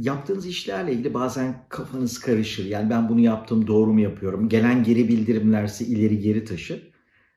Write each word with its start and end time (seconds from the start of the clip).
yaptığınız 0.00 0.46
işlerle 0.46 0.92
ilgili 0.92 1.14
bazen 1.14 1.64
kafanız 1.68 2.20
karışır. 2.20 2.64
Yani 2.64 2.90
ben 2.90 3.08
bunu 3.08 3.20
yaptım 3.20 3.66
doğru 3.66 3.92
mu 3.92 4.00
yapıyorum? 4.00 4.48
Gelen 4.48 4.84
geri 4.84 5.08
bildirimlerse 5.08 5.84
ileri 5.84 6.18
geri 6.18 6.44
taşır. 6.44 6.90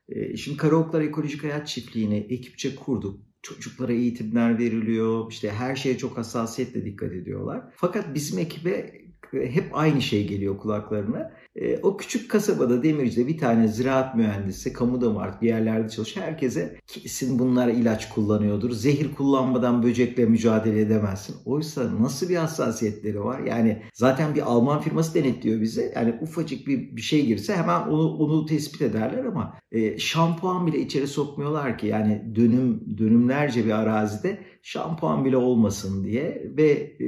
Ee, 0.08 0.36
şimdi 0.36 0.56
Karaoklar 0.56 1.00
Ekolojik 1.00 1.44
Hayat 1.44 1.68
Çiftliği'ni 1.68 2.16
ekipçe 2.16 2.74
kurduk. 2.74 3.20
Çocuklara 3.42 3.92
eğitimler 3.92 4.58
veriliyor. 4.58 5.30
İşte 5.30 5.50
her 5.50 5.76
şeye 5.76 5.98
çok 5.98 6.18
hassasiyetle 6.18 6.84
dikkat 6.84 7.12
ediyorlar. 7.12 7.62
Fakat 7.76 8.14
bizim 8.14 8.38
ekibe 8.38 9.03
hep 9.34 9.64
aynı 9.72 10.02
şey 10.02 10.26
geliyor 10.26 10.58
kulaklarına. 10.58 11.32
E, 11.56 11.78
o 11.78 11.96
küçük 11.96 12.30
kasabada 12.30 12.82
Demirci'de 12.82 13.26
bir 13.26 13.38
tane 13.38 13.68
ziraat 13.68 14.14
mühendisi, 14.14 14.72
kamuda 14.72 15.20
artık 15.20 15.42
bir 15.42 15.48
yerlerde 15.48 15.88
çalışıyor. 15.88 16.26
Herkese 16.26 16.76
kesin 16.86 17.38
bunlar 17.38 17.68
ilaç 17.68 18.08
kullanıyordur. 18.08 18.70
Zehir 18.70 19.14
kullanmadan 19.14 19.82
böcekle 19.82 20.24
mücadele 20.24 20.80
edemezsin. 20.80 21.36
Oysa 21.44 22.02
nasıl 22.02 22.28
bir 22.28 22.36
hassasiyetleri 22.36 23.24
var? 23.24 23.40
Yani 23.40 23.82
zaten 23.94 24.34
bir 24.34 24.42
Alman 24.42 24.80
firması 24.80 25.14
denetliyor 25.14 25.60
bize. 25.60 25.92
Yani 25.96 26.14
ufacık 26.22 26.66
bir, 26.66 26.96
bir 26.96 27.02
şey 27.02 27.26
girse 27.26 27.56
hemen 27.56 27.80
onu, 27.80 28.16
onu 28.16 28.46
tespit 28.46 28.82
ederler 28.82 29.24
ama 29.24 29.58
e, 29.72 29.98
şampuan 29.98 30.66
bile 30.66 30.78
içeri 30.78 31.06
sokmuyorlar 31.06 31.78
ki. 31.78 31.86
Yani 31.86 32.32
dönüm 32.34 32.98
dönümlerce 32.98 33.64
bir 33.64 33.70
arazide 33.70 34.38
şampuan 34.62 35.24
bile 35.24 35.36
olmasın 35.36 36.04
diye 36.04 36.52
ve 36.56 36.70
e, 37.00 37.06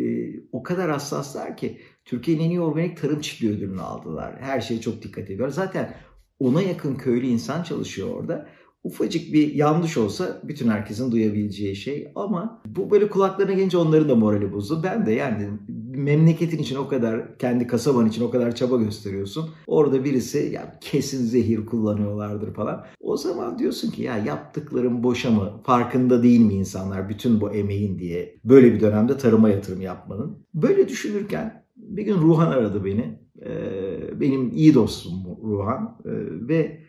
o 0.52 0.62
kadar 0.62 0.90
hassaslar 0.90 1.56
ki 1.56 1.78
Türkiye'nin 2.06 2.44
en 2.44 2.50
iyi 2.50 2.60
organik 2.60 2.96
tarım 2.96 3.20
çiftliği 3.20 3.52
ödülünü 3.52 3.80
aldılar. 3.80 4.34
Her 4.40 4.60
şeye 4.60 4.80
çok 4.80 5.02
dikkat 5.02 5.30
ediyor. 5.30 5.48
Zaten 5.48 5.94
ona 6.38 6.62
yakın 6.62 6.94
köylü 6.94 7.26
insan 7.26 7.62
çalışıyor 7.62 8.08
orada. 8.08 8.48
Ufacık 8.84 9.32
bir 9.32 9.54
yanlış 9.54 9.96
olsa 9.96 10.40
bütün 10.44 10.68
herkesin 10.68 11.12
duyabileceği 11.12 11.76
şey 11.76 12.12
ama 12.14 12.62
bu 12.66 12.90
böyle 12.90 13.08
kulaklarına 13.08 13.52
gelince 13.52 13.78
onların 13.78 14.08
da 14.08 14.14
morali 14.14 14.52
bozdu. 14.52 14.80
Ben 14.84 15.06
de 15.06 15.12
yani 15.12 15.48
memleketin 15.88 16.58
için 16.58 16.76
o 16.76 16.88
kadar, 16.88 17.38
kendi 17.38 17.66
kasaban 17.66 18.06
için 18.06 18.24
o 18.24 18.30
kadar 18.30 18.54
çaba 18.54 18.76
gösteriyorsun. 18.76 19.50
Orada 19.66 20.04
birisi 20.04 20.50
ya 20.54 20.78
kesin 20.80 21.24
zehir 21.24 21.66
kullanıyorlardır 21.66 22.54
falan. 22.54 22.86
O 23.00 23.16
zaman 23.16 23.58
diyorsun 23.58 23.90
ki 23.90 24.02
ya 24.02 24.18
yaptıklarım 24.18 25.02
boşa 25.02 25.30
mı? 25.30 25.60
Farkında 25.64 26.22
değil 26.22 26.40
mi 26.40 26.54
insanlar 26.54 27.08
bütün 27.08 27.40
bu 27.40 27.50
emeğin 27.50 27.98
diye 27.98 28.40
böyle 28.44 28.74
bir 28.74 28.80
dönemde 28.80 29.18
tarıma 29.18 29.48
yatırım 29.48 29.80
yapmanın. 29.80 30.46
Böyle 30.54 30.88
düşünürken 30.88 31.65
bir 31.76 32.02
gün 32.02 32.14
Ruhan 32.14 32.50
aradı 32.50 32.84
beni. 32.84 33.18
Ee, 33.44 34.20
benim 34.20 34.50
iyi 34.50 34.74
dostum 34.74 35.12
Ruhan 35.42 35.98
ee, 36.04 36.10
ve 36.48 36.80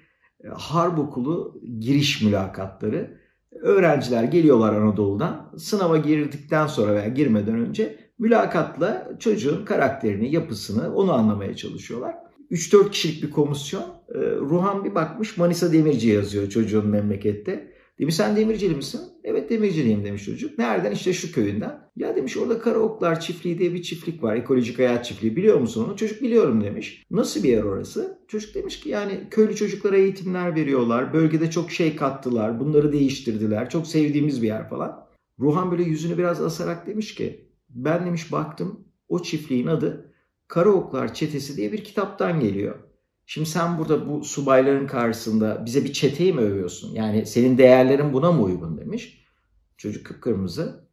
Harp 0.53 0.99
Okulu 0.99 1.61
giriş 1.79 2.21
mülakatları. 2.21 3.17
Öğrenciler 3.61 4.23
geliyorlar 4.23 4.73
Anadolu'dan. 4.73 5.53
Sınava 5.57 5.97
girdikten 5.97 6.67
sonra 6.67 6.95
veya 6.95 7.07
girmeden 7.07 7.55
önce 7.55 7.95
mülakatla 8.19 9.09
çocuğun 9.19 9.65
karakterini, 9.65 10.31
yapısını 10.31 10.95
onu 10.95 11.13
anlamaya 11.13 11.55
çalışıyorlar. 11.55 12.15
3-4 12.51 12.91
kişilik 12.91 13.23
bir 13.23 13.31
komisyon. 13.31 13.83
Ee, 14.15 14.19
Ruhan 14.35 14.85
bir 14.85 14.95
bakmış 14.95 15.37
Manisa 15.37 15.73
Demirci 15.73 16.09
yazıyor 16.09 16.49
çocuğun 16.49 16.87
memlekette. 16.87 17.76
Demiş 17.99 18.15
sen 18.15 18.35
demircili 18.35 18.75
misin? 18.75 19.01
Evet 19.23 19.49
demirciliyim 19.49 20.05
demiş 20.05 20.25
çocuk. 20.25 20.57
Nereden? 20.57 20.91
İşte 20.91 21.13
şu 21.13 21.31
köyünden. 21.31 21.89
Ya 21.95 22.15
demiş 22.15 22.37
orada 22.37 22.59
Karaoklar 22.59 23.19
Çiftliği 23.19 23.57
diye 23.57 23.73
bir 23.73 23.81
çiftlik 23.81 24.23
var. 24.23 24.35
Ekolojik 24.35 24.79
Hayat 24.79 25.05
Çiftliği. 25.05 25.35
Biliyor 25.35 25.59
musun 25.59 25.85
onu? 25.87 25.95
Çocuk 25.95 26.21
biliyorum 26.21 26.63
demiş. 26.63 27.05
Nasıl 27.11 27.43
bir 27.43 27.49
yer 27.49 27.63
orası? 27.63 28.19
Çocuk 28.27 28.55
demiş 28.55 28.79
ki 28.79 28.89
yani 28.89 29.27
köylü 29.31 29.55
çocuklara 29.55 29.97
eğitimler 29.97 30.55
veriyorlar. 30.55 31.13
Bölgede 31.13 31.49
çok 31.51 31.71
şey 31.71 31.95
kattılar. 31.95 32.59
Bunları 32.59 32.93
değiştirdiler. 32.93 33.69
Çok 33.69 33.87
sevdiğimiz 33.87 34.41
bir 34.41 34.47
yer 34.47 34.69
falan. 34.69 35.07
Ruhan 35.39 35.71
böyle 35.71 35.83
yüzünü 35.83 36.17
biraz 36.17 36.41
asarak 36.41 36.87
demiş 36.87 37.15
ki 37.15 37.49
ben 37.69 38.05
demiş 38.05 38.31
baktım 38.31 38.87
o 39.09 39.21
çiftliğin 39.21 39.67
adı 39.67 40.13
Karaoklar 40.47 41.13
Çetesi 41.13 41.57
diye 41.57 41.71
bir 41.71 41.83
kitaptan 41.83 42.39
geliyor. 42.39 42.75
Şimdi 43.29 43.49
sen 43.49 43.77
burada 43.77 44.09
bu 44.09 44.23
subayların 44.23 44.87
karşısında 44.87 45.65
bize 45.65 45.83
bir 45.83 45.93
çeteyi 45.93 46.33
mi 46.33 46.41
övüyorsun? 46.41 46.95
Yani 46.95 47.25
senin 47.25 47.57
değerlerin 47.57 48.13
buna 48.13 48.31
mı 48.31 48.41
uygun 48.43 48.77
demiş. 48.77 49.25
Çocuk 49.77 50.05
kıpkırmızı. 50.05 50.87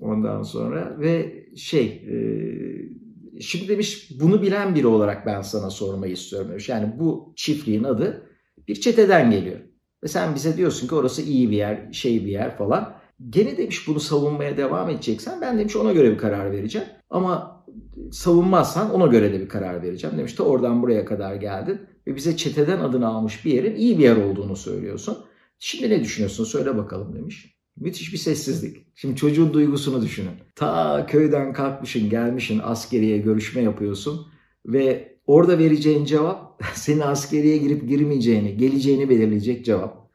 Ondan 0.00 0.42
sonra 0.42 1.00
ve 1.00 1.44
şey 1.56 1.84
e, 1.86 3.40
şimdi 3.40 3.68
demiş 3.68 4.10
bunu 4.20 4.42
bilen 4.42 4.74
biri 4.74 4.86
olarak 4.86 5.26
ben 5.26 5.42
sana 5.42 5.70
sormayı 5.70 6.12
istiyorum 6.12 6.50
demiş. 6.50 6.68
Yani 6.68 6.98
bu 6.98 7.32
çiftliğin 7.36 7.84
adı 7.84 8.26
bir 8.68 8.74
çeteden 8.74 9.30
geliyor. 9.30 9.58
Ve 10.04 10.08
sen 10.08 10.34
bize 10.34 10.56
diyorsun 10.56 10.88
ki 10.88 10.94
orası 10.94 11.22
iyi 11.22 11.50
bir 11.50 11.56
yer, 11.56 11.92
şey 11.92 12.24
bir 12.24 12.30
yer 12.30 12.56
falan. 12.56 12.97
Gene 13.30 13.56
demiş 13.56 13.88
bunu 13.88 14.00
savunmaya 14.00 14.56
devam 14.56 14.90
edeceksen 14.90 15.40
ben 15.40 15.58
demiş 15.58 15.76
ona 15.76 15.92
göre 15.92 16.10
bir 16.10 16.18
karar 16.18 16.52
vereceğim. 16.52 16.88
Ama 17.10 17.64
savunmazsan 18.12 18.90
ona 18.90 19.06
göre 19.06 19.32
de 19.32 19.40
bir 19.40 19.48
karar 19.48 19.82
vereceğim. 19.82 20.18
Demiş 20.18 20.38
de 20.38 20.42
oradan 20.42 20.82
buraya 20.82 21.04
kadar 21.04 21.34
geldin 21.34 21.80
ve 22.06 22.16
bize 22.16 22.36
çeteden 22.36 22.78
adını 22.78 23.06
almış 23.06 23.44
bir 23.44 23.52
yerin 23.52 23.76
iyi 23.76 23.98
bir 23.98 24.02
yer 24.02 24.16
olduğunu 24.16 24.56
söylüyorsun. 24.56 25.18
Şimdi 25.58 25.90
ne 25.90 26.00
düşünüyorsun 26.00 26.44
söyle 26.44 26.76
bakalım 26.76 27.16
demiş. 27.16 27.58
Müthiş 27.76 28.12
bir 28.12 28.18
sessizlik. 28.18 28.86
Şimdi 28.94 29.16
çocuğun 29.16 29.52
duygusunu 29.52 30.02
düşünün. 30.02 30.34
Ta 30.54 31.06
köyden 31.06 31.52
kalkmışın 31.52 32.10
gelmişin 32.10 32.60
askeriye 32.64 33.18
görüşme 33.18 33.62
yapıyorsun 33.62 34.26
ve 34.66 35.16
orada 35.26 35.58
vereceğin 35.58 36.04
cevap 36.04 36.62
senin 36.74 37.00
askeriye 37.00 37.56
girip 37.56 37.88
girmeyeceğini, 37.88 38.56
geleceğini 38.56 39.08
belirleyecek 39.08 39.64
cevap. 39.64 40.10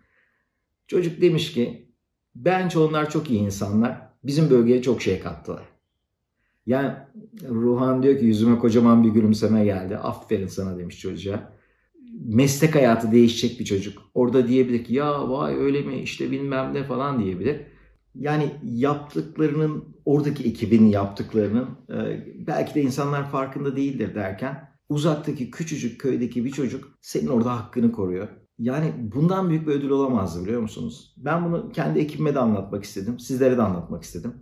Çocuk 0.88 1.22
demiş 1.22 1.54
ki 1.54 1.83
bence 2.36 2.80
onlar 2.80 3.10
çok 3.10 3.30
iyi 3.30 3.40
insanlar. 3.40 4.02
Bizim 4.24 4.50
bölgeye 4.50 4.82
çok 4.82 5.02
şey 5.02 5.20
kattılar. 5.20 5.64
Yani 6.66 6.94
Ruhan 7.50 8.04
diyor 8.04 8.20
ki 8.20 8.26
yüzüme 8.26 8.60
kocaman 8.60 9.04
bir 9.04 9.10
gülümseme 9.10 9.66
geldi. 9.66 9.98
Aferin 9.98 10.48
sana 10.48 10.78
demiş 10.78 11.00
çocuğa. 11.00 11.54
Meslek 12.26 12.76
hayatı 12.76 13.12
değişecek 13.12 13.60
bir 13.60 13.66
çocuk. 13.66 14.02
Orada 14.14 14.48
diyebilir 14.48 14.84
ki 14.84 14.94
ya 14.94 15.30
vay 15.30 15.56
öyle 15.56 15.82
mi 15.82 16.02
işte 16.02 16.32
bilmem 16.32 16.74
ne 16.74 16.84
falan 16.84 17.24
diyebilir. 17.24 17.62
Yani 18.16 18.52
yaptıklarının 18.64 19.84
oradaki 20.06 20.44
ekibin 20.44 20.86
yaptıklarının 20.86 21.70
e, 21.90 22.26
belki 22.48 22.76
de 22.76 22.82
insanlar 22.82 23.32
farkında 23.32 23.76
değildir 23.76 24.16
derken 24.16 24.70
uzaktaki 24.90 25.52
küçücük 25.52 26.02
köydeki 26.02 26.46
bir 26.46 26.52
çocuk 26.52 26.98
senin 27.02 27.28
orada 27.28 27.58
hakkını 27.58 27.92
koruyor. 27.92 28.28
Yani 28.60 28.94
bundan 29.16 29.50
büyük 29.50 29.68
bir 29.68 29.72
ödül 29.72 29.90
olamazdı 29.90 30.44
biliyor 30.44 30.62
musunuz? 30.62 31.14
Ben 31.18 31.46
bunu 31.46 31.72
kendi 31.72 32.00
ekibime 32.00 32.36
de 32.36 32.40
anlatmak 32.40 32.84
istedim. 32.84 33.20
Sizlere 33.20 33.58
de 33.58 33.62
anlatmak 33.62 34.04
istedim. 34.04 34.34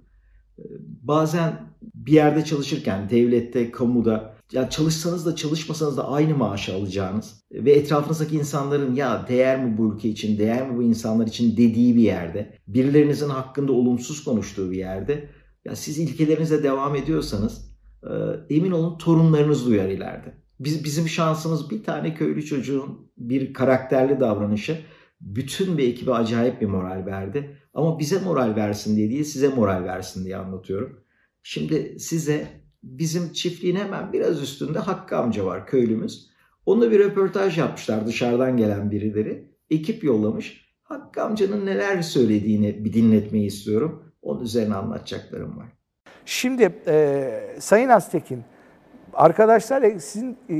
E, 0.60 0.64
bazen 1.02 1.54
bir 1.96 2.12
yerde 2.12 2.46
çalışırken 2.46 3.10
devlette, 3.10 3.72
kamuda 3.72 4.36
ya 4.52 4.70
çalışsanız 4.70 5.26
da 5.26 5.36
çalışmasanız 5.36 5.98
da 5.98 6.08
aynı 6.08 6.38
maaşı 6.38 6.74
alacağınız 6.76 7.44
ve 7.52 7.72
etrafınızdaki 7.72 8.36
insanların 8.36 8.96
ya 8.96 9.26
değer 9.28 9.66
mi 9.66 9.78
bu 9.78 9.96
ülke 9.96 10.10
için, 10.10 10.40
değer 10.40 10.70
mi 10.70 10.78
bu 10.78 10.84
insanlar 10.84 11.28
için 11.28 11.58
dediği 11.58 11.96
bir 11.96 12.02
yerde, 12.02 12.58
birilerinizin 12.68 13.30
hakkında 13.30 13.72
olumsuz 13.72 14.24
konuştuğu 14.24 14.72
bir 14.72 14.78
yerde 14.78 15.30
ya 15.66 15.76
siz 15.76 16.00
ilkelerinize 16.00 16.64
devam 16.64 16.96
ediyorsanız 16.96 17.72
e, 18.04 18.12
emin 18.56 18.72
olun 18.72 18.98
torunlarınız 18.98 19.66
duyar 19.66 19.90
ileride. 19.90 20.41
Biz, 20.64 20.84
bizim 20.84 21.08
şansımız 21.08 21.70
bir 21.70 21.84
tane 21.84 22.14
köylü 22.14 22.46
çocuğun 22.46 23.12
bir 23.18 23.54
karakterli 23.54 24.20
davranışı 24.20 24.78
bütün 25.22 25.78
bir 25.78 25.88
ekibe 25.88 26.14
acayip 26.14 26.62
bir 26.62 26.66
moral 26.66 27.06
verdi. 27.06 27.58
Ama 27.74 28.00
bize 28.00 28.20
moral 28.20 28.56
versin 28.56 28.96
diye 28.96 29.10
değil 29.10 29.24
size 29.24 29.48
moral 29.50 29.84
versin 29.84 30.26
diye 30.26 30.38
anlatıyorum. 30.38 31.00
Şimdi 31.44 32.00
size 32.00 32.48
bizim 32.84 33.34
çiftliğin 33.34 33.76
hemen 33.76 34.14
biraz 34.14 34.42
üstünde 34.42 34.80
Hakkı 34.80 35.18
amca 35.18 35.46
var 35.46 35.68
köylümüz. 35.68 36.32
Onunla 36.66 36.92
bir 36.92 37.00
röportaj 37.00 37.58
yapmışlar 37.58 38.08
dışarıdan 38.08 38.58
gelen 38.58 38.92
birileri. 38.92 39.52
Ekip 39.70 40.04
yollamış. 40.04 40.72
Hakkı 40.84 41.24
amcanın 41.24 41.66
neler 41.66 42.02
söylediğini 42.02 42.86
bir 42.86 42.94
dinletmeyi 42.94 43.46
istiyorum. 43.46 44.04
Onun 44.22 44.44
üzerine 44.44 44.76
anlatacaklarım 44.76 45.58
var. 45.58 45.68
Şimdi 46.26 46.72
e, 46.88 47.58
Sayın 47.60 47.90
Aztekin, 47.90 48.44
arkadaşlar 49.14 50.00
sizin 50.00 50.38
e, 50.50 50.56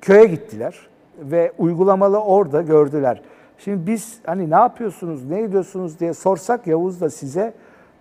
köye 0.00 0.24
gittiler 0.24 0.88
ve 1.18 1.52
uygulamalı 1.58 2.18
orada 2.20 2.62
gördüler. 2.62 3.22
Şimdi 3.58 3.86
biz 3.86 4.18
hani 4.26 4.50
ne 4.50 4.54
yapıyorsunuz, 4.54 5.24
ne 5.24 5.42
ediyorsunuz 5.42 6.00
diye 6.00 6.14
sorsak 6.14 6.66
Yavuz 6.66 7.00
da 7.00 7.10
size 7.10 7.54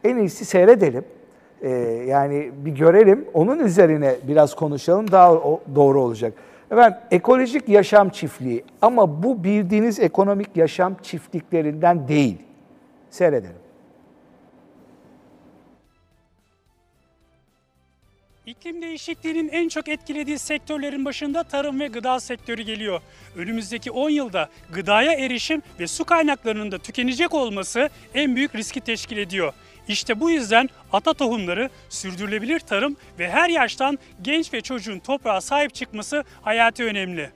en 0.04 0.18
iyisi 0.18 0.46
seyredelim. 0.46 1.06
Ee, 1.62 1.70
yani 2.08 2.52
bir 2.66 2.72
görelim, 2.72 3.26
onun 3.34 3.60
üzerine 3.60 4.16
biraz 4.28 4.56
konuşalım 4.56 5.12
daha 5.12 5.34
doğru 5.76 6.02
olacak. 6.02 6.34
Efendim 6.72 6.98
ekolojik 7.12 7.70
yaşam 7.70 8.10
çiftliği 8.10 8.64
ama 8.82 9.24
bu 9.24 9.44
bildiğiniz 9.44 10.00
ekonomik 10.00 10.58
yaşam 10.58 10.96
çiftliklerinden 11.02 12.08
değil. 12.08 12.38
Seyredelim. 13.10 13.65
İklim 18.46 18.82
değişikliğinin 18.82 19.50
en 19.50 19.68
çok 19.68 19.88
etkilediği 19.88 20.40
sektörlerin 20.40 21.06
başında 21.06 21.44
tarım 21.44 21.80
ve 21.80 21.88
gıda 21.88 22.20
sektörü 22.20 22.62
geliyor. 22.62 23.02
Önümüzdeki 23.36 23.92
10 23.92 24.10
yılda 24.10 24.50
gıdaya 24.74 25.14
erişim 25.14 25.62
ve 25.80 25.88
su 25.88 26.06
kaynaklarının 26.06 26.72
da 26.72 26.78
tükenecek 26.78 27.34
olması 27.34 27.90
en 28.14 28.36
büyük 28.36 28.56
riski 28.56 28.82
teşkil 28.82 29.18
ediyor. 29.18 29.54
İşte 29.88 30.20
bu 30.20 30.30
yüzden 30.30 30.70
ata 30.94 31.14
tohumları, 31.14 31.70
sürdürülebilir 31.90 32.60
tarım 32.60 32.96
ve 33.20 33.30
her 33.30 33.50
yaştan 33.50 34.00
genç 34.22 34.54
ve 34.54 34.62
çocuğun 34.62 35.00
toprağa 35.00 35.42
sahip 35.42 35.74
çıkması 35.74 36.24
hayati 36.42 36.84
önemli. 36.84 37.32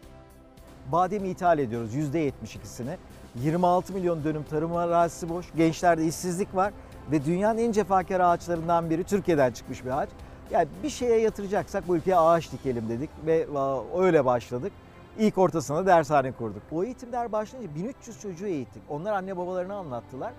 Bademi 0.92 1.30
ithal 1.30 1.60
ediyoruz 1.60 1.96
%72'sini. 1.96 2.98
26 3.36 3.94
milyon 3.94 4.24
dönüm 4.24 4.44
tarım 4.44 4.76
arazisi 4.76 5.30
boş. 5.30 5.46
Gençlerde 5.58 6.06
işsizlik 6.06 6.56
var 6.56 6.74
ve 7.12 7.26
dünyanın 7.26 7.58
en 7.58 7.72
cefakar 7.72 8.20
ağaçlarından 8.20 8.90
biri 8.90 9.04
Türkiye'den 9.04 9.52
çıkmış 9.52 9.86
bir 9.86 9.90
ağaç. 9.90 10.10
Yani 10.52 10.68
bir 10.84 10.90
şeye 10.90 11.20
yatıracaksak 11.20 11.88
bu 11.88 11.96
ülkeye 11.96 12.16
ağaç 12.16 12.52
dikelim 12.52 12.90
dedik 12.90 13.10
ve 13.26 13.48
öyle 13.98 14.26
başladık. 14.26 14.72
İlk 15.20 15.38
ortasında 15.38 15.86
dershane 15.86 16.32
kurduk. 16.32 16.62
O 16.72 16.84
eğitimler 16.84 17.32
başlayınca 17.32 17.76
1300 17.76 18.22
çocuğu 18.22 18.48
eğittik. 18.48 18.82
Onlar 18.90 19.14
anne 19.14 19.38
babalarına 19.38 19.76
anlattılar. 19.76 20.34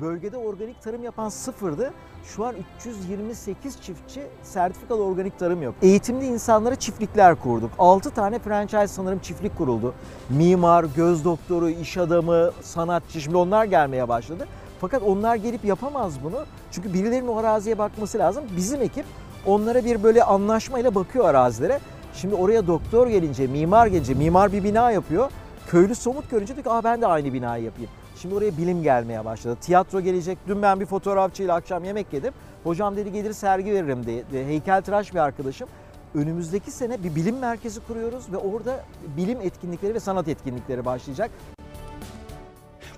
Bölgede 0.00 0.36
organik 0.36 0.82
tarım 0.82 1.02
yapan 1.02 1.28
sıfırdı. 1.28 1.92
Şu 2.24 2.44
an 2.44 2.54
328 2.78 3.80
çiftçi 3.82 4.26
sertifikalı 4.42 5.04
organik 5.04 5.38
tarım 5.38 5.62
yapıyor. 5.62 5.90
Eğitimli 5.90 6.26
insanlara 6.26 6.76
çiftlikler 6.76 7.34
kurduk. 7.34 7.70
6 7.78 8.10
tane 8.10 8.38
franchise 8.38 8.86
sanırım 8.86 9.18
çiftlik 9.18 9.58
kuruldu. 9.58 9.94
Mimar, 10.30 10.84
göz 10.96 11.24
doktoru, 11.24 11.70
iş 11.70 11.96
adamı, 11.96 12.50
sanatçı 12.62 13.20
şimdi 13.20 13.36
onlar 13.36 13.64
gelmeye 13.64 14.08
başladı. 14.08 14.48
Fakat 14.80 15.02
onlar 15.02 15.36
gelip 15.36 15.64
yapamaz 15.64 16.24
bunu. 16.24 16.44
Çünkü 16.70 16.94
birilerinin 16.94 17.28
o 17.28 17.36
araziye 17.36 17.78
bakması 17.78 18.18
lazım. 18.18 18.44
Bizim 18.56 18.82
ekip 18.82 19.04
onlara 19.46 19.84
bir 19.84 20.02
böyle 20.02 20.24
anlaşmayla 20.24 20.94
bakıyor 20.94 21.28
arazilere. 21.28 21.80
Şimdi 22.14 22.34
oraya 22.34 22.66
doktor 22.66 23.06
gelince, 23.08 23.46
mimar 23.46 23.86
gelince, 23.86 24.14
mimar 24.14 24.52
bir 24.52 24.64
bina 24.64 24.90
yapıyor. 24.90 25.30
Köylü 25.68 25.94
somut 25.94 26.30
görünce 26.30 26.54
diyor 26.54 26.64
ki 26.64 26.70
Aa, 26.70 26.84
ben 26.84 27.00
de 27.00 27.06
aynı 27.06 27.32
binayı 27.32 27.64
yapayım. 27.64 27.90
Şimdi 28.16 28.34
oraya 28.34 28.56
bilim 28.56 28.82
gelmeye 28.82 29.24
başladı. 29.24 29.56
Tiyatro 29.60 30.00
gelecek. 30.00 30.38
Dün 30.48 30.62
ben 30.62 30.80
bir 30.80 30.86
fotoğrafçıyla 30.86 31.54
akşam 31.54 31.84
yemek 31.84 32.12
yedim. 32.12 32.32
Hocam 32.64 32.96
dedi 32.96 33.12
gelir 33.12 33.32
sergi 33.32 33.72
veririm 33.72 34.06
diye. 34.06 34.44
Heykeltıraş 34.46 35.14
bir 35.14 35.18
arkadaşım. 35.18 35.68
Önümüzdeki 36.14 36.70
sene 36.70 37.04
bir 37.04 37.14
bilim 37.14 37.38
merkezi 37.38 37.80
kuruyoruz 37.80 38.32
ve 38.32 38.36
orada 38.36 38.84
bilim 39.16 39.40
etkinlikleri 39.40 39.94
ve 39.94 40.00
sanat 40.00 40.28
etkinlikleri 40.28 40.84
başlayacak. 40.84 41.30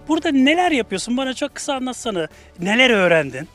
Burada 0.08 0.30
neler 0.30 0.70
yapıyorsun? 0.70 1.16
Bana 1.16 1.34
çok 1.34 1.54
kısa 1.54 1.74
anlatsana. 1.74 2.28
Neler 2.58 2.90
öğrendin? 2.90 3.48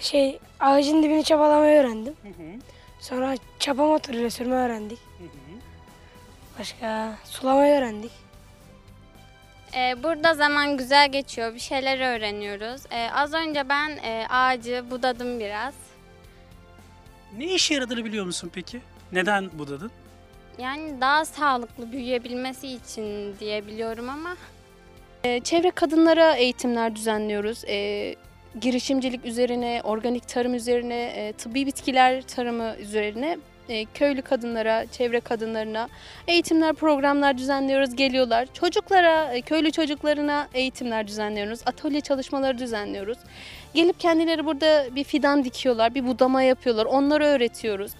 Şey 0.00 0.38
ağacın 0.60 1.02
dibini 1.02 1.24
çapalamayı 1.24 1.80
öğrendim. 1.80 2.14
Hı 2.22 2.28
hı. 2.28 2.58
Sonra 3.00 3.34
çapa 3.58 3.86
motoruyla 3.86 4.30
sürme 4.30 4.54
öğrendik. 4.54 4.98
Hı 4.98 5.24
hı. 5.24 5.58
Başka 6.58 7.14
sulamayı 7.24 7.74
öğrendik. 7.74 8.10
Ee, 9.74 10.02
burada 10.02 10.34
zaman 10.34 10.76
güzel 10.76 11.12
geçiyor. 11.12 11.54
Bir 11.54 11.58
şeyler 11.60 12.16
öğreniyoruz. 12.16 12.82
Ee, 12.90 13.10
az 13.14 13.34
önce 13.34 13.68
ben 13.68 13.90
e, 13.90 14.26
ağacı 14.30 14.84
budadım 14.90 15.40
biraz. 15.40 15.74
Ne 17.38 17.44
işe 17.44 17.74
yaradığını 17.74 18.04
biliyor 18.04 18.24
musun 18.26 18.50
peki? 18.54 18.80
Neden 19.12 19.58
budadın? 19.58 19.90
Yani 20.58 21.00
daha 21.00 21.24
sağlıklı 21.24 21.92
büyüyebilmesi 21.92 22.68
için 22.68 23.36
diyebiliyorum 23.40 24.08
ama. 24.08 24.36
Ee, 25.24 25.40
çevre 25.40 25.70
kadınlara 25.70 26.34
eğitimler 26.34 26.96
düzenliyoruz. 26.96 27.64
Ee, 27.68 28.14
girişimcilik 28.60 29.24
üzerine, 29.24 29.80
organik 29.84 30.28
tarım 30.28 30.54
üzerine, 30.54 31.02
e, 31.02 31.32
tıbbi 31.32 31.66
bitkiler 31.66 32.22
tarımı 32.22 32.76
üzerine 32.78 33.38
e, 33.68 33.84
köylü 33.84 34.22
kadınlara, 34.22 34.86
çevre 34.86 35.20
kadınlarına 35.20 35.88
eğitimler, 36.28 36.74
programlar 36.74 37.38
düzenliyoruz, 37.38 37.96
geliyorlar. 37.96 38.48
Çocuklara, 38.52 39.32
e, 39.32 39.40
köylü 39.40 39.70
çocuklarına 39.70 40.48
eğitimler 40.54 41.06
düzenliyoruz, 41.06 41.60
atölye 41.66 42.00
çalışmaları 42.00 42.58
düzenliyoruz. 42.58 43.18
Gelip 43.74 44.00
kendileri 44.00 44.46
burada 44.46 44.86
bir 44.94 45.04
fidan 45.04 45.44
dikiyorlar, 45.44 45.94
bir 45.94 46.06
budama 46.06 46.42
yapıyorlar, 46.42 46.84
onları 46.84 47.24
öğretiyoruz. 47.24 47.92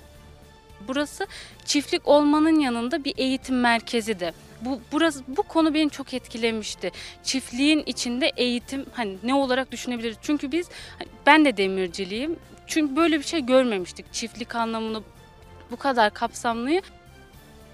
Burası 0.88 1.26
çiftlik 1.64 2.08
olmanın 2.08 2.60
yanında 2.60 3.04
bir 3.04 3.14
eğitim 3.16 3.60
merkezi 3.60 4.20
de. 4.20 4.32
Bu 4.60 4.80
burası 4.92 5.24
bu 5.28 5.42
konu 5.42 5.74
beni 5.74 5.90
çok 5.90 6.14
etkilemişti. 6.14 6.92
Çiftliğin 7.22 7.82
içinde 7.86 8.32
eğitim 8.36 8.86
hani 8.92 9.16
ne 9.22 9.34
olarak 9.34 9.72
düşünebiliriz? 9.72 10.16
Çünkü 10.22 10.52
biz 10.52 10.68
hani 10.98 11.08
ben 11.26 11.44
de 11.44 11.56
demirciliyim. 11.56 12.36
Çünkü 12.66 12.96
böyle 12.96 13.18
bir 13.18 13.24
şey 13.24 13.46
görmemiştik. 13.46 14.12
Çiftlik 14.12 14.54
anlamını 14.54 15.02
bu 15.70 15.76
kadar 15.76 16.14
kapsamlıyı. 16.14 16.82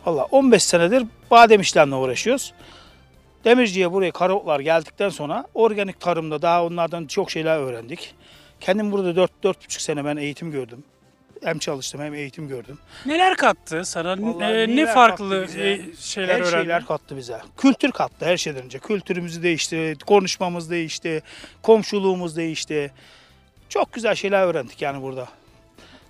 Valla 0.06 0.24
15 0.24 0.62
senedir 0.62 1.06
badem 1.30 1.60
işlemle 1.60 1.94
uğraşıyoruz. 1.94 2.52
Demirci'ye 3.44 3.92
buraya 3.92 4.10
karotlar 4.10 4.60
geldikten 4.60 5.08
sonra 5.08 5.44
organik 5.54 6.00
tarımda 6.00 6.42
daha 6.42 6.64
onlardan 6.64 7.06
çok 7.06 7.30
şeyler 7.30 7.58
öğrendik. 7.58 8.14
Kendim 8.60 8.92
burada 8.92 9.10
4-4,5 9.42 9.82
sene 9.82 10.04
ben 10.04 10.16
eğitim 10.16 10.50
gördüm. 10.50 10.84
Hem 11.44 11.58
çalıştım 11.58 12.00
hem 12.00 12.14
eğitim 12.14 12.48
gördüm. 12.48 12.78
Neler 13.06 13.36
kattı 13.36 13.84
sana? 13.84 14.22
Vallahi 14.22 14.76
ne 14.76 14.86
farklı 14.86 15.48
şeyler 15.98 16.28
her 16.28 16.40
öğrendin? 16.40 16.56
Her 16.56 16.60
şeyler 16.60 16.86
kattı 16.86 17.16
bize. 17.16 17.40
Kültür 17.56 17.92
kattı 17.92 18.26
her 18.26 18.36
şeyden 18.36 18.64
önce. 18.64 18.78
Kültürümüzü 18.78 19.42
değişti, 19.42 19.96
konuşmamız 20.06 20.70
değişti, 20.70 21.22
komşuluğumuz 21.62 22.36
değişti. 22.36 22.92
Çok 23.68 23.92
güzel 23.92 24.14
şeyler 24.14 24.46
öğrendik 24.46 24.82
yani 24.82 25.02
burada. 25.02 25.28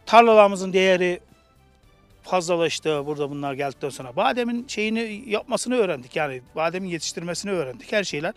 Tarlalarımızın 0.07 0.73
değeri 0.73 1.21
fazlalaştı 2.23 3.07
burada 3.07 3.31
bunlar 3.31 3.55
geldikten 3.55 3.89
sonra. 3.89 4.17
Bademin 4.17 4.67
şeyini 4.69 5.25
yapmasını 5.27 5.77
öğrendik. 5.77 6.17
Yani 6.17 6.43
bademin 6.57 6.89
yetiştirmesini 6.89 7.53
öğrendik. 7.53 7.93
Her 7.93 8.05
şeyler 8.05 8.35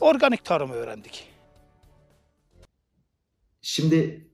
organik 0.00 0.44
tarımı 0.44 0.74
öğrendik. 0.74 1.28
Şimdi 3.62 4.26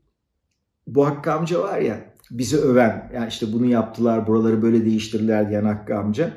bu 0.94 1.06
Hakkı 1.06 1.32
amca 1.32 1.62
var 1.62 1.78
ya 1.78 2.14
bizi 2.30 2.56
öven 2.56 3.10
yani 3.14 3.28
işte 3.28 3.46
bunu 3.52 3.66
yaptılar 3.66 4.26
buraları 4.26 4.62
böyle 4.62 4.84
değiştirdiler 4.84 5.50
diyen 5.50 5.64
Hakkı 5.64 5.96
amca. 5.96 6.32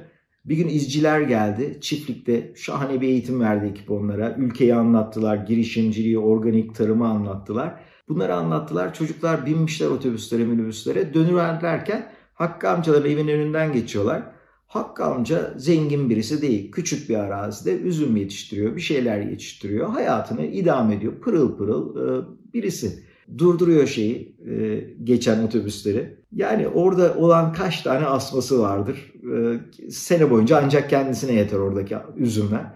Bir 0.45 0.57
gün 0.57 0.67
izciler 0.67 1.21
geldi 1.21 1.77
çiftlikte 1.81 2.53
şahane 2.55 3.01
bir 3.01 3.07
eğitim 3.07 3.41
verdi 3.41 3.65
ekip 3.65 3.91
onlara. 3.91 4.35
Ülkeyi 4.37 4.75
anlattılar, 4.75 5.35
girişimciliği, 5.37 6.19
organik 6.19 6.75
tarımı 6.75 7.07
anlattılar. 7.07 7.79
Bunları 8.09 8.35
anlattılar. 8.35 8.93
Çocuklar 8.93 9.45
binmişler 9.45 9.87
otobüslere, 9.87 10.45
minibüslere. 10.45 11.13
Dönüverlerken 11.13 12.11
Hakkı 12.33 12.69
amcaların 12.69 13.11
evinin 13.11 13.31
önünden 13.31 13.73
geçiyorlar. 13.73 14.23
Hakkı 14.67 15.03
amca 15.03 15.53
zengin 15.57 16.09
birisi 16.09 16.41
değil. 16.41 16.71
Küçük 16.71 17.09
bir 17.09 17.15
arazide 17.15 17.79
üzüm 17.79 18.15
yetiştiriyor, 18.15 18.75
bir 18.75 18.81
şeyler 18.81 19.21
yetiştiriyor. 19.21 19.89
Hayatını 19.89 20.45
idame 20.45 20.95
ediyor. 20.95 21.13
Pırıl 21.21 21.57
pırıl 21.57 21.95
e, 21.95 22.25
birisi. 22.53 23.10
Durduruyor 23.37 23.87
şeyi, 23.87 24.35
e, 24.49 24.83
geçen 25.03 25.43
otobüsleri. 25.43 26.17
Yani 26.31 26.67
orada 26.67 27.15
olan 27.15 27.53
kaç 27.53 27.81
tane 27.81 28.05
asması 28.05 28.59
vardır. 28.61 29.13
E, 29.33 29.59
sene 29.91 30.31
boyunca 30.31 30.61
ancak 30.63 30.89
kendisine 30.89 31.33
yeter 31.33 31.57
oradaki 31.57 31.95
üzümler. 32.17 32.73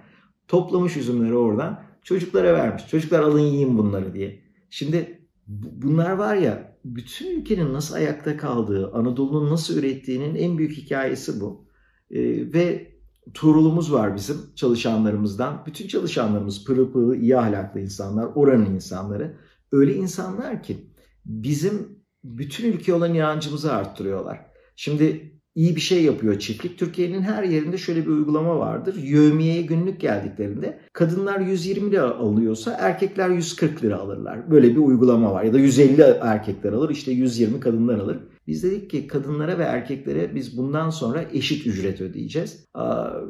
Toplamış 0.48 0.98
üzümleri 0.98 1.36
oradan 1.36 1.80
çocuklara 2.04 2.54
vermiş. 2.54 2.88
Çocuklar 2.88 3.20
alın 3.20 3.40
yiyin 3.40 3.78
bunları 3.78 4.14
diye. 4.14 4.40
Şimdi 4.70 5.20
bunlar 5.48 6.12
var 6.12 6.36
ya 6.36 6.76
bütün 6.86 7.40
ülkenin 7.42 7.74
nasıl 7.74 7.96
ayakta 7.96 8.38
kaldığı, 8.38 8.92
Anadolu'nun 8.94 9.52
nasıl 9.52 9.78
ürettiğinin 9.78 10.36
en 10.36 10.58
büyük 10.58 10.78
hikayesi 10.78 11.42
bu. 11.42 11.66
E, 12.12 12.20
ve 12.54 12.96
Tuğrul'umuz 13.34 13.94
var 13.94 14.16
bizim 14.16 14.38
çalışanlarımızdan. 14.56 15.64
Bütün 15.66 15.88
çalışanlarımız 15.88 16.66
pırıl 16.66 16.92
pırıl 16.92 17.14
iyi 17.14 17.38
ahlaklı 17.38 17.80
insanlar, 17.80 18.30
oranın 18.36 18.76
insanları. 18.76 19.38
Öyle 19.76 19.96
insanlar 19.96 20.64
ki 20.64 20.78
bizim 21.26 22.00
bütün 22.24 22.72
ülke 22.72 22.94
olan 22.94 23.14
inancımızı 23.14 23.74
arttırıyorlar. 23.74 24.46
Şimdi 24.76 25.32
iyi 25.56 25.76
bir 25.76 25.82
şey 25.82 26.04
yapıyor 26.04 26.40
çiftlik. 26.40 26.80
Türkiye'nin 26.80 27.22
her 27.22 27.44
yerinde 27.44 27.78
şöyle 27.78 28.02
bir 28.02 28.12
uygulama 28.12 28.60
vardır. 28.60 28.96
Yövmiyeye 29.04 29.62
günlük 29.62 30.02
geldiklerinde 30.02 30.80
kadınlar 30.94 31.40
120 31.40 31.92
lira 31.92 32.10
alıyorsa 32.12 32.78
erkekler 32.80 33.30
140 33.30 33.84
lira 33.84 33.98
alırlar. 33.98 34.52
Böyle 34.52 34.70
bir 34.70 34.82
uygulama 34.82 35.34
var. 35.34 35.44
Ya 35.44 35.54
da 35.54 35.60
150 35.60 36.02
erkekler 36.22 36.74
alır 36.74 36.90
işte 36.90 37.12
120 37.12 37.60
kadınlar 37.60 38.00
alır. 38.00 38.18
Biz 38.48 38.64
dedik 38.64 38.90
ki 38.90 39.08
kadınlara 39.08 39.58
ve 39.58 39.64
erkeklere 39.64 40.36
biz 40.36 40.58
bundan 40.58 40.90
sonra 40.90 41.26
eşit 41.34 41.68
ücret 41.68 42.02
ödeyeceğiz. 42.02 42.66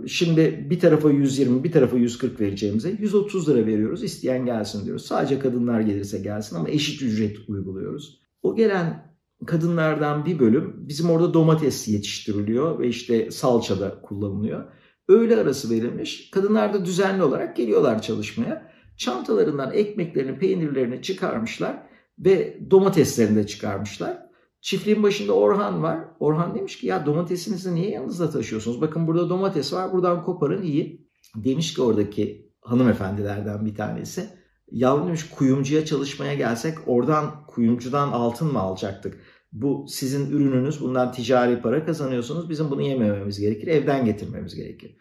Şimdi 0.07 0.67
bir 0.69 0.79
tarafa 0.79 1.11
120 1.11 1.63
bir 1.63 1.71
tarafa 1.71 1.97
140 1.97 2.41
vereceğimize 2.41 2.89
130 2.89 3.49
lira 3.49 3.65
veriyoruz. 3.65 4.03
İsteyen 4.03 4.45
gelsin 4.45 4.85
diyoruz. 4.85 5.05
Sadece 5.05 5.39
kadınlar 5.39 5.81
gelirse 5.81 6.19
gelsin 6.19 6.55
ama 6.55 6.69
eşit 6.69 7.01
ücret 7.01 7.49
uyguluyoruz. 7.49 8.21
O 8.41 8.55
gelen 8.55 9.15
kadınlardan 9.45 10.25
bir 10.25 10.39
bölüm 10.39 10.87
bizim 10.87 11.09
orada 11.09 11.33
domates 11.33 11.87
yetiştiriliyor 11.87 12.79
ve 12.79 12.87
işte 12.87 13.31
salça 13.31 13.79
da 13.79 14.01
kullanılıyor. 14.01 14.63
Öğle 15.07 15.37
arası 15.37 15.69
verilmiş. 15.69 16.29
Kadınlar 16.31 16.73
da 16.73 16.85
düzenli 16.85 17.23
olarak 17.23 17.55
geliyorlar 17.55 18.01
çalışmaya. 18.01 18.71
Çantalarından 18.97 19.73
ekmeklerini, 19.73 20.39
peynirlerini 20.39 21.01
çıkarmışlar 21.01 21.77
ve 22.19 22.59
domateslerini 22.71 23.35
de 23.35 23.47
çıkarmışlar. 23.47 24.24
Çiftliğin 24.65 25.03
başında 25.03 25.33
Orhan 25.33 25.83
var. 25.83 25.99
Orhan 26.19 26.55
demiş 26.55 26.79
ki 26.79 26.87
ya 26.87 27.05
domatesinizi 27.05 27.75
niye 27.75 27.89
yanınızda 27.89 28.29
taşıyorsunuz? 28.29 28.81
Bakın 28.81 29.07
burada 29.07 29.29
domates 29.29 29.73
var 29.73 29.93
buradan 29.93 30.23
koparın 30.23 30.61
iyi. 30.61 31.07
Demiş 31.35 31.73
ki 31.73 31.81
oradaki 31.81 32.51
hanımefendilerden 32.61 33.65
bir 33.65 33.75
tanesi. 33.75 34.29
Yavrum 34.71 35.07
demiş 35.07 35.29
kuyumcuya 35.29 35.85
çalışmaya 35.85 36.33
gelsek 36.33 36.77
oradan 36.87 37.45
kuyumcudan 37.47 38.07
altın 38.07 38.51
mı 38.51 38.59
alacaktık? 38.59 39.21
Bu 39.51 39.85
sizin 39.89 40.31
ürününüz 40.31 40.81
bundan 40.81 41.11
ticari 41.11 41.61
para 41.61 41.85
kazanıyorsunuz. 41.85 42.49
Bizim 42.49 42.71
bunu 42.71 42.81
yemememiz 42.81 43.39
gerekir. 43.39 43.67
Evden 43.67 44.05
getirmemiz 44.05 44.55
gerekir. 44.55 44.97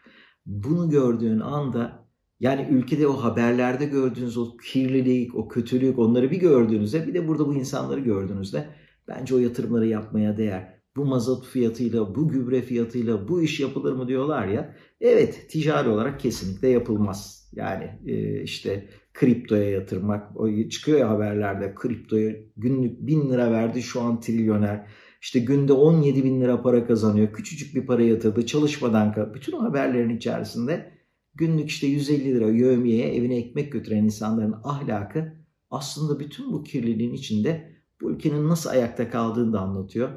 Bunu 0.47 0.91
gördüğün 0.91 1.41
anda 1.41 2.07
yani 2.41 2.69
ülkede 2.71 3.07
o 3.07 3.13
haberlerde 3.13 3.85
gördüğünüz 3.85 4.39
o 4.39 4.57
kirlilik, 4.57 5.35
o 5.35 5.49
kötülük 5.49 5.99
onları 5.99 6.31
bir 6.31 6.41
gördüğünüzde 6.41 7.07
bir 7.07 7.15
de 7.15 7.29
burada 7.29 7.47
bu 7.47 7.55
insanları 7.55 8.01
gördüğünüzde 8.01 8.84
bence 9.09 9.35
o 9.35 9.39
yatırımları 9.39 9.87
yapmaya 9.87 10.37
değer. 10.37 10.75
Bu 10.97 11.05
mazot 11.05 11.47
fiyatıyla, 11.47 12.15
bu 12.15 12.29
gübre 12.29 12.63
fiyatıyla 12.63 13.29
bu 13.29 13.43
iş 13.43 13.61
yapılır 13.61 13.93
mı 13.93 14.09
diyorlar 14.09 14.47
ya. 14.47 14.77
Evet 15.01 15.47
ticari 15.51 15.89
olarak 15.89 16.21
kesinlikle 16.21 16.69
yapılmaz. 16.69 17.51
Yani 17.53 17.91
e, 18.07 18.43
işte 18.43 18.89
kriptoya 19.15 19.71
yatırmak. 19.71 20.41
O 20.41 20.69
çıkıyor 20.69 20.99
ya 20.99 21.11
haberlerde 21.11 21.75
kriptoya 21.75 22.37
günlük 22.57 23.07
bin 23.07 23.31
lira 23.31 23.53
verdi 23.53 23.83
şu 23.83 24.01
an 24.01 24.21
trilyoner. 24.21 24.87
İşte 25.21 25.41
günde 25.41 25.73
17 25.73 26.25
bin 26.25 26.41
lira 26.41 26.63
para 26.63 26.87
kazanıyor. 26.87 27.33
Küçücük 27.33 27.75
bir 27.75 27.87
para 27.87 28.03
yatırdı 28.03 28.47
çalışmadan. 28.47 29.35
Bütün 29.35 29.53
o 29.53 29.63
haberlerin 29.63 30.17
içerisinde 30.17 30.91
günlük 31.35 31.69
işte 31.71 31.87
150 31.87 32.35
lira 32.35 32.49
yövmiyeye 32.49 33.15
evine 33.15 33.37
ekmek 33.37 33.73
götüren 33.73 34.05
insanların 34.05 34.55
ahlakı 34.65 35.33
aslında 35.71 36.21
bütün 36.21 36.53
bu 36.53 36.65
kirliliğin 36.65 37.13
içinde 37.13 37.74
bu 38.05 38.11
ülkenin 38.11 38.49
nasıl 38.49 38.71
ayakta 38.71 39.11
kaldığını 39.11 39.53
da 39.53 39.61
anlatıyor. 39.61 40.09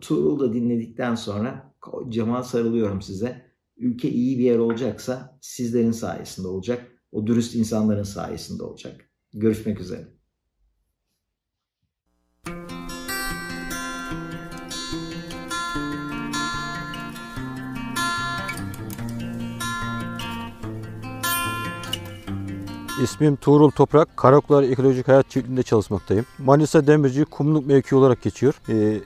Tuğrul 0.00 0.40
da 0.40 0.52
dinledikten 0.52 1.14
sonra 1.14 1.74
kocaman 1.80 2.42
sarılıyorum 2.42 3.02
size. 3.02 3.46
Ülke 3.76 4.10
iyi 4.10 4.38
bir 4.38 4.44
yer 4.44 4.58
olacaksa 4.58 5.38
sizlerin 5.40 5.92
sayesinde 5.92 6.48
olacak. 6.48 6.86
O 7.12 7.26
dürüst 7.26 7.54
insanların 7.54 8.02
sayesinde 8.02 8.62
olacak. 8.62 9.10
Görüşmek 9.34 9.80
üzere. 9.80 10.15
İsmim 23.02 23.36
Tuğrul 23.36 23.70
Toprak. 23.70 24.16
Karaklar 24.16 24.62
Ekolojik 24.62 25.08
Hayat 25.08 25.30
Çiftliği'nde 25.30 25.62
çalışmaktayım. 25.62 26.26
Manisa 26.38 26.86
Demirci 26.86 27.24
Kumluk 27.24 27.66
mevki 27.66 27.96
olarak 27.96 28.22
geçiyor. 28.22 28.54
E, 28.68 29.00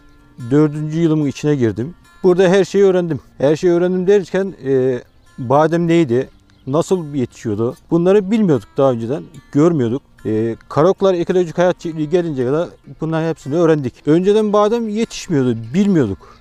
dördüncü 0.51 1.01
yılımın 1.01 1.27
içine 1.27 1.57
girdim. 1.57 1.95
Burada 2.23 2.49
her 2.49 2.65
şeyi 2.65 2.85
öğrendim. 2.85 3.21
Her 3.39 3.57
şeyi 3.57 3.73
öğrendim 3.73 4.07
derken 4.07 4.55
e, 4.65 5.03
badem 5.39 5.89
neydi, 5.89 6.29
nasıl 6.67 7.15
yetişiyordu 7.15 7.77
bunları 7.91 8.31
bilmiyorduk 8.31 8.69
daha 8.77 8.93
önceden, 8.93 9.23
görmüyorduk. 9.53 10.03
E, 10.27 10.57
Karaklar 10.69 11.15
Ekolojik 11.15 11.59
Hayat 11.59 11.81
Çiftliği 11.81 12.11
gelince 12.11 12.47
kadar 12.47 12.69
bunların 13.01 13.29
hepsini 13.29 13.55
öğrendik. 13.55 13.95
Önceden 14.07 14.53
badem 14.53 14.89
yetişmiyordu, 14.89 15.57
bilmiyorduk. 15.75 16.37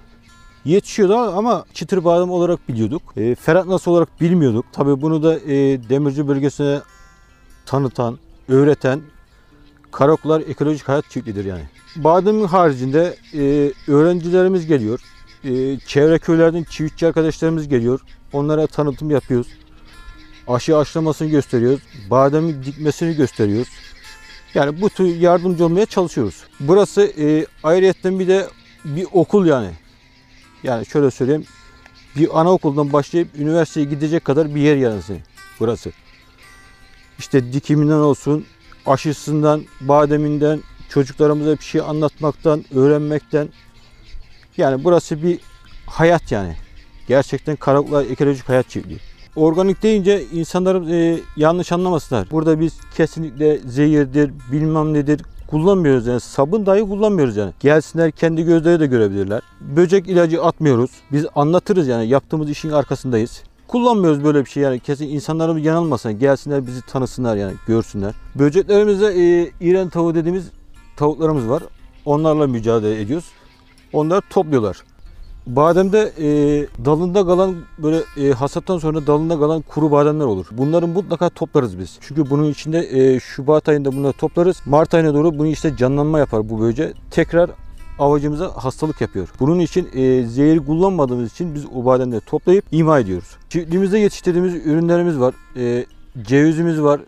Yetişiyordu 0.65 1.15
ama 1.15 1.65
çıtır 1.73 2.03
badem 2.03 2.31
olarak 2.31 2.69
biliyorduk. 2.69 3.01
E, 3.17 3.35
Ferhat 3.35 3.65
nasıl 3.65 3.91
olarak 3.91 4.21
bilmiyorduk. 4.21 4.65
Tabii 4.71 5.01
bunu 5.01 5.23
da 5.23 5.39
e, 5.39 5.49
Demirci 5.89 6.27
bölgesine 6.27 6.79
tanıtan, 7.69 8.19
öğreten 8.47 9.01
Karaklar 9.91 10.41
Ekolojik 10.41 10.87
Hayat 10.87 11.09
Çiftliği'dir 11.09 11.45
yani. 11.45 11.63
Badem'in 11.95 12.45
haricinde 12.45 13.15
e, 13.33 13.71
öğrencilerimiz 13.91 14.67
geliyor. 14.67 14.99
E, 15.43 15.79
çevre 15.79 16.19
köylerden 16.19 16.63
çiftçi 16.63 17.07
arkadaşlarımız 17.07 17.67
geliyor. 17.67 17.99
Onlara 18.33 18.67
tanıtım 18.67 19.11
yapıyoruz. 19.11 19.47
Aşı 20.47 20.77
aşılamasını 20.77 21.29
gösteriyoruz. 21.29 21.81
Bademin 22.09 22.63
dikmesini 22.63 23.15
gösteriyoruz. 23.15 23.69
Yani 24.53 24.81
bu 24.81 24.89
tür 24.89 25.05
yardımcı 25.05 25.65
olmaya 25.65 25.85
çalışıyoruz. 25.85 26.43
Burası 26.59 27.01
e, 27.01 27.45
ayrıyetten 27.63 28.19
bir 28.19 28.27
de 28.27 28.47
bir 28.85 29.07
okul 29.13 29.45
yani. 29.45 29.71
Yani 30.63 30.85
şöyle 30.85 31.11
söyleyeyim. 31.11 31.45
Bir 32.15 32.39
anaokuldan 32.39 32.93
başlayıp 32.93 33.27
üniversiteye 33.35 33.85
gidecek 33.85 34.25
kadar 34.25 34.55
bir 34.55 34.61
yer 34.61 34.75
yani 34.75 35.01
burası. 35.59 35.91
İşte 37.19 37.53
dikiminden 37.53 37.93
olsun, 37.93 38.45
aşısından, 38.85 39.63
bademinden, 39.81 40.61
çocuklarımıza 40.89 41.51
bir 41.55 41.63
şey 41.63 41.81
anlatmaktan, 41.81 42.65
öğrenmekten. 42.75 43.49
Yani 44.57 44.83
burası 44.83 45.23
bir 45.23 45.39
hayat 45.85 46.31
yani. 46.31 46.55
Gerçekten 47.07 47.55
Karaklar 47.55 48.05
Ekolojik 48.05 48.49
Hayat 48.49 48.69
Çiftliği. 48.69 48.99
Organik 49.35 49.83
deyince 49.83 50.25
insanlar 50.33 50.91
e, 50.91 51.19
yanlış 51.37 51.71
anlamasınlar. 51.71 52.27
Burada 52.31 52.59
biz 52.59 52.73
kesinlikle 52.97 53.57
zehirdir, 53.57 54.31
bilmem 54.51 54.93
nedir 54.93 55.21
kullanmıyoruz 55.47 56.07
yani. 56.07 56.19
Sabun 56.19 56.65
dahi 56.65 56.81
kullanmıyoruz 56.81 57.37
yani. 57.37 57.53
Gelsinler 57.59 58.11
kendi 58.11 58.43
gözleri 58.43 58.79
de 58.79 58.85
görebilirler. 58.85 59.41
Böcek 59.61 60.07
ilacı 60.07 60.43
atmıyoruz. 60.43 60.91
Biz 61.11 61.25
anlatırız 61.35 61.87
yani 61.87 62.07
yaptığımız 62.07 62.49
işin 62.49 62.69
arkasındayız. 62.69 63.43
Kullanmıyoruz 63.69 64.23
böyle 64.23 64.45
bir 64.45 64.49
şey 64.49 64.63
yani 64.63 64.79
kesin 64.79 65.07
insanlarımız 65.07 65.65
yanılmasın. 65.65 66.19
Gelsinler 66.19 66.67
bizi 66.67 66.81
tanısınlar 66.81 67.35
yani 67.35 67.53
görsünler. 67.67 68.13
Böceklerimizde 68.35 69.07
e, 69.07 69.51
İran 69.61 69.89
tavuğu 69.89 70.15
dediğimiz 70.15 70.49
tavuklarımız 70.97 71.49
var. 71.49 71.63
Onlarla 72.05 72.47
mücadele 72.47 73.01
ediyoruz. 73.01 73.25
Onlar 73.93 74.23
topluyorlar. 74.29 74.83
Bademde 75.47 76.13
e, 76.17 76.27
dalında 76.85 77.25
kalan 77.25 77.55
böyle 77.77 78.03
e, 78.17 78.31
hasattan 78.31 78.77
sonra 78.77 79.07
dalında 79.07 79.39
kalan 79.39 79.61
kuru 79.61 79.91
bademler 79.91 80.25
olur. 80.25 80.45
Bunları 80.51 80.87
mutlaka 80.87 81.29
toplarız 81.29 81.79
biz. 81.79 81.97
Çünkü 82.01 82.29
bunun 82.29 82.51
içinde 82.51 82.79
e, 82.79 83.19
Şubat 83.19 83.69
ayında 83.69 83.91
bunları 83.91 84.13
toplarız. 84.13 84.61
Mart 84.65 84.93
ayına 84.93 85.13
doğru 85.13 85.37
bunu 85.37 85.47
işte 85.47 85.77
canlanma 85.77 86.19
yapar 86.19 86.49
bu 86.49 86.61
böce. 86.61 86.93
Tekrar 87.11 87.49
avacımıza 87.99 88.51
hastalık 88.55 89.01
yapıyor. 89.01 89.29
Bunun 89.39 89.59
için 89.59 89.89
e, 89.93 90.23
zehir 90.23 90.59
kullanmadığımız 90.59 91.31
için 91.31 91.55
biz 91.55 91.65
o 91.75 91.85
bademleri 91.85 92.21
toplayıp 92.21 92.65
ima 92.71 92.99
ediyoruz. 92.99 93.37
Çiftliğimizde 93.49 93.99
yetiştirdiğimiz 93.99 94.55
ürünlerimiz 94.55 95.19
var. 95.19 95.33
E, 95.55 95.85
cevizimiz 96.21 96.81
var, 96.81 97.01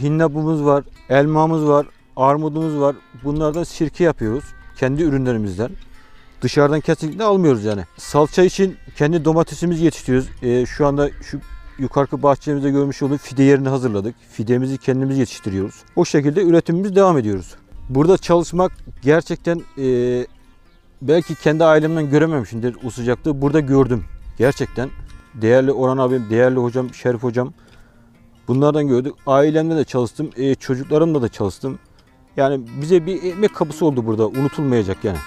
hinnapımız 0.00 0.64
var, 0.64 0.84
elmamız 1.08 1.66
var, 1.66 1.86
armudumuz 2.16 2.80
var. 2.80 2.96
Bunlardan 3.24 3.64
sirke 3.64 4.04
yapıyoruz 4.04 4.44
kendi 4.76 5.02
ürünlerimizden. 5.02 5.70
Dışarıdan 6.42 6.80
kesinlikle 6.80 7.24
almıyoruz 7.24 7.64
yani. 7.64 7.84
Salça 7.96 8.42
için 8.42 8.76
kendi 8.96 9.24
domatesimizi 9.24 9.84
yetiştiriyoruz. 9.84 10.28
E, 10.42 10.66
şu 10.66 10.86
anda 10.86 11.10
şu 11.22 11.40
yukarı 11.78 12.22
bahçemizde 12.22 12.70
görmüş 12.70 13.02
olduğu 13.02 13.16
fide 13.18 13.42
yerini 13.42 13.68
hazırladık. 13.68 14.14
Fidemizi 14.30 14.78
kendimiz 14.78 15.18
yetiştiriyoruz. 15.18 15.74
O 15.96 16.04
şekilde 16.04 16.42
üretimimiz 16.42 16.96
devam 16.96 17.18
ediyoruz. 17.18 17.54
Burada 17.88 18.18
çalışmak 18.18 18.72
gerçekten 19.02 19.62
e, 19.78 20.26
belki 21.02 21.34
kendi 21.34 21.64
ailemden 21.64 22.10
görememişimdir 22.10 22.76
o 22.84 22.90
sıcaklığı. 22.90 23.42
Burada 23.42 23.60
gördüm. 23.60 24.04
Gerçekten 24.38 24.90
değerli 25.34 25.72
Orhan 25.72 25.98
abim, 25.98 26.30
değerli 26.30 26.58
hocam, 26.58 26.94
Şerif 26.94 27.22
hocam 27.22 27.52
bunlardan 28.48 28.88
gördük. 28.88 29.14
Ailemle 29.26 29.76
de 29.76 29.84
çalıştım, 29.84 30.30
e, 30.36 30.54
çocuklarımla 30.54 31.22
da 31.22 31.28
çalıştım. 31.28 31.78
Yani 32.36 32.60
bize 32.80 33.06
bir 33.06 33.22
ekmek 33.22 33.54
kapısı 33.54 33.86
oldu 33.86 34.06
burada 34.06 34.28
unutulmayacak 34.28 35.04
yani. 35.04 35.18